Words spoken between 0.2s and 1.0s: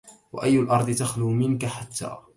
وأي الأرض